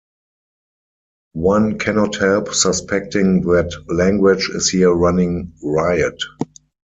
One 1.33 1.77
cannot 1.77 2.15
help 2.15 2.55
suspecting 2.55 3.41
that 3.41 3.69
language 3.87 4.49
is 4.49 4.67
here 4.71 4.91
running 4.91 5.53
riot. 5.61 6.17